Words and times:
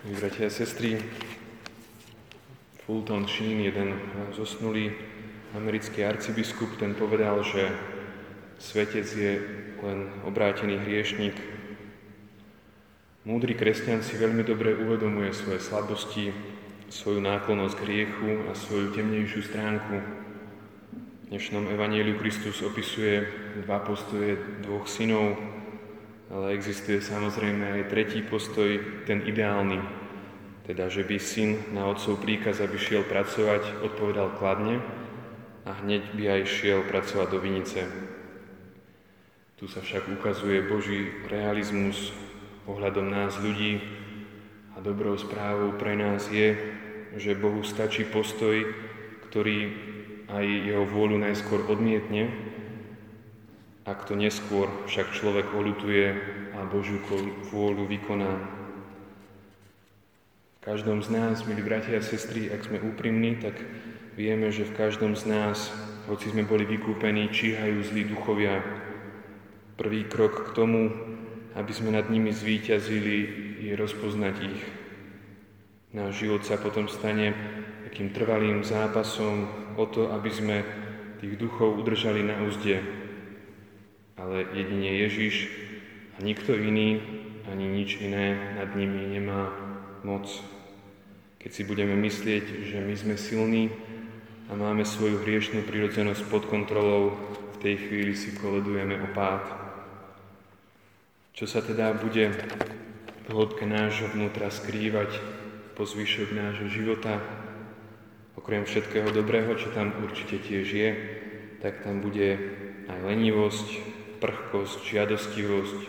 Milí 0.00 0.16
bratia 0.16 0.48
a 0.48 0.50
sestry, 0.50 0.96
Fulton 2.88 3.28
Sheen, 3.28 3.60
jeden 3.60 4.00
zosnulý 4.32 4.96
americký 5.52 6.08
arcibiskup, 6.08 6.80
ten 6.80 6.96
povedal, 6.96 7.44
že 7.44 7.68
svetec 8.56 9.04
je 9.04 9.32
len 9.84 10.08
obrátený 10.24 10.80
hriešnik. 10.80 11.36
Múdry 13.28 13.52
kresťan 13.52 14.00
si 14.00 14.16
veľmi 14.16 14.40
dobre 14.40 14.72
uvedomuje 14.72 15.36
svoje 15.36 15.60
slabosti, 15.60 16.32
svoju 16.88 17.20
náklonnosť 17.20 17.76
k 17.76 17.84
hriechu 17.84 18.48
a 18.48 18.56
svoju 18.56 18.96
temnejšiu 18.96 19.52
stránku. 19.52 20.00
V 20.96 21.24
dnešnom 21.28 21.68
Evanieliu 21.68 22.16
Kristus 22.16 22.64
opisuje 22.64 23.28
dva 23.68 23.84
postoje 23.84 24.40
dvoch 24.64 24.88
synov, 24.88 25.36
ale 26.30 26.54
existuje 26.54 27.02
samozrejme 27.02 27.82
aj 27.82 27.90
tretí 27.90 28.22
postoj, 28.22 28.78
ten 29.02 29.26
ideálny. 29.26 29.82
Teda, 30.62 30.86
že 30.86 31.02
by 31.02 31.18
syn 31.18 31.74
na 31.74 31.90
otcov 31.90 32.22
príkaz, 32.22 32.62
aby 32.62 32.78
šiel 32.78 33.02
pracovať, 33.02 33.82
odpovedal 33.82 34.38
kladne 34.38 34.78
a 35.66 35.74
hneď 35.82 36.14
by 36.14 36.24
aj 36.38 36.42
šiel 36.46 36.86
pracovať 36.86 37.28
do 37.34 37.38
vinice. 37.42 37.82
Tu 39.58 39.66
sa 39.66 39.82
však 39.82 40.06
ukazuje 40.14 40.62
Boží 40.62 41.10
realizmus 41.26 42.14
ohľadom 42.70 43.10
nás 43.10 43.34
ľudí 43.42 43.82
a 44.72 44.80
dobrou 44.80 45.18
správou 45.18 45.74
pre 45.74 45.98
nás 45.98 46.30
je, 46.30 46.54
že 47.18 47.34
Bohu 47.34 47.66
stačí 47.66 48.06
postoj, 48.06 48.62
ktorý 49.26 49.74
aj 50.30 50.46
jeho 50.46 50.86
vôľu 50.86 51.18
najskôr 51.18 51.66
odmietne, 51.66 52.30
ak 53.88 54.04
to 54.04 54.16
neskôr 54.16 54.68
však 54.84 55.16
človek 55.16 55.52
olutuje 55.56 56.12
a 56.52 56.64
Božiu 56.68 57.00
vôľu 57.48 57.88
vykoná. 57.88 58.32
V 60.60 60.68
každom 60.68 61.00
z 61.00 61.08
nás, 61.08 61.40
milí 61.48 61.64
bratia 61.64 61.96
a 61.96 62.04
sestry, 62.04 62.52
ak 62.52 62.68
sme 62.68 62.84
úprimní, 62.84 63.40
tak 63.40 63.56
vieme, 64.12 64.52
že 64.52 64.68
v 64.68 64.76
každom 64.76 65.16
z 65.16 65.24
nás, 65.24 65.72
hoci 66.04 66.28
sme 66.28 66.44
boli 66.44 66.68
vykúpení, 66.68 67.32
číhajú 67.32 67.80
zlí 67.80 68.04
duchovia. 68.04 68.60
Prvý 69.80 70.04
krok 70.04 70.52
k 70.52 70.54
tomu, 70.54 70.92
aby 71.56 71.72
sme 71.72 71.96
nad 71.96 72.04
nimi 72.12 72.28
zvíťazili, 72.28 73.18
je 73.64 73.72
rozpoznať 73.72 74.36
ich. 74.44 74.62
Náš 75.96 76.22
život 76.22 76.44
sa 76.44 76.60
potom 76.60 76.92
stane 76.92 77.32
takým 77.88 78.12
trvalým 78.12 78.60
zápasom 78.60 79.48
o 79.80 79.84
to, 79.88 80.12
aby 80.12 80.30
sme 80.30 80.56
tých 81.24 81.40
duchov 81.40 81.80
udržali 81.80 82.20
na 82.20 82.38
úzde, 82.44 82.84
ale 84.20 84.44
jedine 84.52 85.00
Ježiš 85.08 85.48
a 86.14 86.22
nikto 86.22 86.52
iný, 86.52 87.00
ani 87.48 87.64
nič 87.64 87.96
iné 88.04 88.36
nad 88.60 88.68
nimi 88.76 89.08
nemá 89.08 89.48
moc. 90.04 90.28
Keď 91.40 91.50
si 91.50 91.62
budeme 91.64 91.96
myslieť, 91.96 92.68
že 92.68 92.84
my 92.84 92.94
sme 92.94 93.16
silní 93.16 93.72
a 94.52 94.54
máme 94.54 94.84
svoju 94.84 95.24
hriešnú 95.24 95.64
prirodzenosť 95.64 96.28
pod 96.28 96.44
kontrolou, 96.44 97.16
v 97.56 97.62
tej 97.64 97.74
chvíli 97.88 98.12
si 98.12 98.36
koledujeme 98.36 99.00
o 99.00 99.08
pád. 99.16 99.44
Čo 101.32 101.48
sa 101.48 101.64
teda 101.64 101.96
bude 101.96 102.28
v 103.24 103.28
hĺbke 103.32 103.64
nášho 103.64 104.12
vnútra 104.12 104.52
skrývať 104.52 105.16
po 105.72 105.88
zvyšok 105.88 106.36
nášho 106.36 106.68
života, 106.68 107.24
okrem 108.36 108.68
všetkého 108.68 109.08
dobrého, 109.16 109.56
čo 109.56 109.72
tam 109.72 109.96
určite 110.04 110.44
tiež 110.44 110.66
je, 110.68 110.90
tak 111.64 111.80
tam 111.80 112.04
bude 112.04 112.36
aj 112.88 112.98
lenivosť, 113.00 113.99
prchkosť, 114.20 114.84
žiadostivosť, 114.84 115.80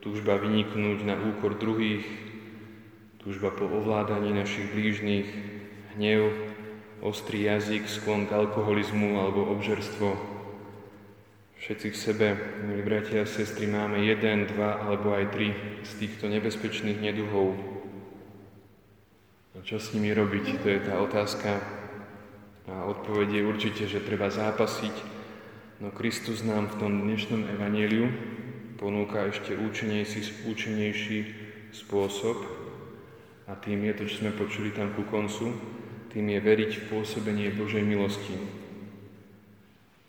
túžba 0.00 0.40
vyniknúť 0.40 1.04
na 1.04 1.14
úkor 1.20 1.60
druhých, 1.60 2.08
túžba 3.20 3.52
po 3.52 3.68
ovládaní 3.68 4.32
našich 4.32 4.72
blížnych, 4.72 5.28
hnev, 5.94 6.32
ostrý 7.04 7.46
jazyk, 7.46 7.84
sklon 7.86 8.26
k 8.26 8.34
alkoholizmu 8.34 9.20
alebo 9.20 9.52
obžerstvo. 9.52 10.16
Všetci 11.58 11.86
v 11.90 11.98
sebe, 11.98 12.28
milí 12.64 12.86
bratia 12.86 13.26
a 13.26 13.28
sestry, 13.28 13.66
máme 13.66 13.98
jeden, 14.00 14.46
dva 14.46 14.78
alebo 14.78 15.10
aj 15.12 15.34
tri 15.34 15.52
z 15.82 15.92
týchto 16.06 16.30
nebezpečných 16.30 17.02
neduhov. 17.02 17.58
A 19.58 19.66
čo 19.66 19.82
s 19.82 19.90
nimi 19.90 20.14
robiť? 20.14 20.62
To 20.62 20.66
je 20.70 20.80
tá 20.86 21.02
otázka. 21.02 21.58
A 22.70 22.86
odpoveď 22.86 23.42
je 23.42 23.48
určite, 23.48 23.84
že 23.90 23.98
treba 23.98 24.30
zápasiť, 24.30 25.17
No 25.78 25.94
Kristus 25.94 26.42
nám 26.42 26.74
v 26.74 26.78
tom 26.82 27.06
dnešnom 27.06 27.54
evaníliu 27.54 28.10
ponúka 28.82 29.30
ešte 29.30 29.54
účinnejší, 29.54 30.50
účinnejší 30.50 31.18
spôsob 31.70 32.34
a 33.46 33.54
tým 33.54 33.86
je 33.86 33.94
to, 33.94 34.02
čo 34.10 34.26
sme 34.26 34.34
počuli 34.34 34.74
tam 34.74 34.90
ku 34.98 35.06
koncu, 35.06 35.54
tým 36.10 36.34
je 36.34 36.40
veriť 36.42 36.70
v 36.82 36.86
pôsobenie 36.90 37.54
Božej 37.54 37.86
milosti. 37.86 38.34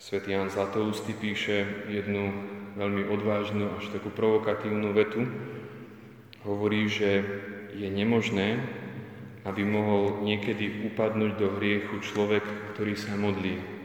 Svetý 0.00 0.32
Ján 0.32 0.48
Zlatoústy 0.48 1.12
píše 1.12 1.68
jednu 1.92 2.32
veľmi 2.80 3.04
odvážnu, 3.04 3.68
až 3.76 3.92
takú 3.92 4.08
provokatívnu 4.08 4.96
vetu. 4.96 5.28
Hovorí, 6.48 6.88
že 6.88 7.28
je 7.76 7.92
nemožné, 7.92 8.56
aby 9.44 9.68
mohol 9.68 10.24
niekedy 10.24 10.88
upadnúť 10.88 11.36
do 11.36 11.60
hriechu 11.60 12.00
človek, 12.00 12.72
ktorý 12.72 12.96
sa 12.96 13.20
modlí. 13.20 13.77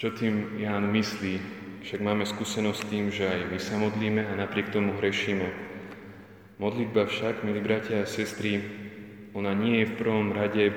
Čo 0.00 0.16
tým 0.16 0.56
Ján 0.56 0.88
myslí? 0.96 1.34
Však 1.84 2.00
máme 2.00 2.24
skúsenosť 2.24 2.88
tým, 2.88 3.12
že 3.12 3.28
aj 3.28 3.52
my 3.52 3.58
sa 3.60 3.76
modlíme 3.76 4.24
a 4.24 4.32
napriek 4.32 4.72
tomu 4.72 4.96
hrešíme. 4.96 5.44
Modlitba 6.56 7.04
však, 7.04 7.44
milí 7.44 7.60
bratia 7.60 8.00
a 8.00 8.08
sestry, 8.08 8.64
ona 9.36 9.52
nie 9.52 9.84
je 9.84 9.92
v 9.92 9.98
prvom 10.00 10.32
rade 10.32 10.72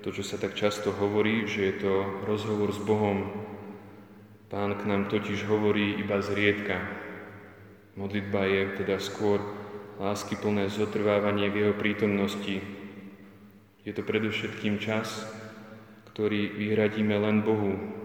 to, 0.00 0.16
čo 0.16 0.24
sa 0.24 0.40
tak 0.40 0.56
často 0.56 0.96
hovorí, 0.96 1.44
že 1.44 1.60
je 1.60 1.74
to 1.76 1.92
rozhovor 2.24 2.72
s 2.72 2.80
Bohom. 2.80 3.36
Pán 4.48 4.80
k 4.80 4.88
nám 4.88 5.12
totiž 5.12 5.44
hovorí 5.44 6.00
iba 6.00 6.24
zriedka. 6.24 6.80
Modlitba 8.00 8.48
je 8.48 8.80
teda 8.80 8.96
skôr 8.96 9.44
lásky 10.00 10.40
plné 10.40 10.72
zotrvávanie 10.72 11.52
v 11.52 11.68
jeho 11.68 11.74
prítomnosti. 11.76 12.64
Je 13.84 13.92
to 13.92 14.00
predovšetkým 14.00 14.80
čas, 14.80 15.28
ktorý 16.16 16.48
vyhradíme 16.48 17.12
len 17.12 17.44
Bohu, 17.44 18.00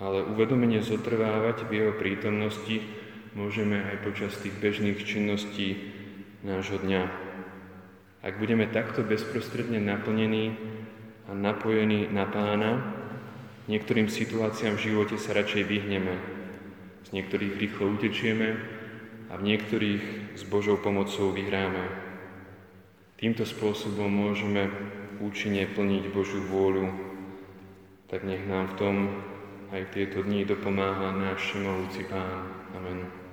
ale 0.00 0.24
uvedomenie 0.24 0.80
zotrvávať 0.80 1.68
v 1.68 1.70
jeho 1.76 1.92
prítomnosti 1.92 2.80
môžeme 3.36 3.84
aj 3.84 3.96
počas 4.00 4.32
tých 4.40 4.56
bežných 4.56 4.96
činností 5.04 5.76
nášho 6.40 6.80
dňa. 6.80 7.02
Ak 8.24 8.40
budeme 8.40 8.64
takto 8.68 9.04
bezprostredne 9.04 9.76
naplnení 9.76 10.56
a 11.28 11.36
napojení 11.36 12.08
na 12.08 12.24
pána, 12.24 12.80
niektorým 13.68 14.08
situáciám 14.08 14.80
v 14.80 14.84
živote 14.88 15.16
sa 15.20 15.36
radšej 15.36 15.68
vyhneme. 15.68 16.16
Z 17.04 17.12
niektorých 17.12 17.60
rýchlo 17.60 17.92
utečieme 17.96 18.56
a 19.28 19.36
v 19.36 19.46
niektorých 19.52 20.36
s 20.36 20.42
Božou 20.48 20.80
pomocou 20.80 21.28
vyhráme. 21.30 21.86
Týmto 23.20 23.44
spôsobom 23.44 24.08
môžeme 24.08 24.72
účinne 25.20 25.68
plniť 25.68 26.04
Božiu 26.08 26.40
vôľu. 26.48 26.88
Tak 28.08 28.24
nech 28.24 28.42
nám 28.48 28.72
v 28.72 28.76
tom 28.80 28.96
aj 29.70 29.80
v 29.86 29.92
tieto 29.94 30.26
dni 30.26 30.42
dopomáha 30.46 31.14
náš 31.14 31.54
všemohúci 31.54 32.02
Pán. 32.10 32.50
Amen. 32.74 33.20